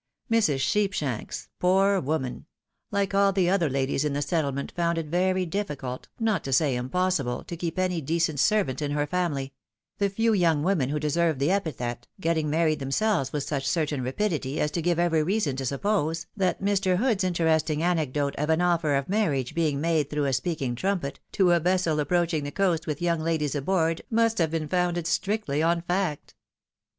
Mrs. 0.31 0.61
Sheepshanks, 0.61 1.49
poor 1.59 1.99
woman! 1.99 2.47
like 2.89 3.13
all 3.13 3.31
the 3.31 3.47
other 3.51 3.69
ladies 3.69 4.03
in 4.03 4.13
the 4.13 4.23
settlement, 4.23 4.71
found 4.75 4.97
it 4.97 5.05
very 5.05 5.45
difficult, 5.45 6.07
not 6.19 6.43
to 6.45 6.51
say 6.51 6.75
impossible, 6.75 7.43
to 7.43 7.43
NTJKSERY 7.43 7.45
ATPArRS. 7.45 7.49
3 7.49 7.57
keep 7.57 7.77
any 7.77 8.01
decent 8.01 8.39
servant 8.39 8.81
in 8.81 8.91
her 8.93 9.05
family; 9.05 9.53
the 9.99 10.09
few 10.09 10.33
young 10.33 10.63
women 10.63 10.89
who 10.89 10.99
deserved 10.99 11.37
the 11.39 11.51
epithet, 11.51 12.07
getting 12.19 12.49
married 12.49 12.79
themselves 12.79 13.31
with 13.31 13.43
such 13.43 13.67
certain 13.69 14.01
rapidity, 14.03 14.59
as 14.59 14.71
to 14.71 14.81
give 14.81 14.97
every 14.97 15.21
reason 15.21 15.55
to 15.57 15.65
suppose 15.67 16.25
that 16.35 16.63
Mr. 16.63 16.97
Hood's 16.97 17.23
interesting 17.23 17.83
anecdote 17.83 18.35
of 18.37 18.49
an 18.49 18.59
offer 18.59 18.95
of 18.95 19.07
marriage 19.07 19.53
being 19.53 19.79
made 19.79 20.09
through 20.09 20.25
a 20.25 20.33
speaking 20.33 20.73
trumpet, 20.73 21.19
to 21.33 21.51
a 21.51 21.59
vessel 21.59 21.99
approaching 21.99 22.43
the 22.43 22.51
coast 22.51 22.87
with 22.87 23.03
young 23.03 23.19
ladies 23.19 23.53
aboard, 23.53 24.01
must 24.09 24.39
have 24.39 24.49
been 24.49 24.67
founded 24.67 25.05
strictly 25.05 25.61
on 25.61 25.79
fact. 25.83 26.33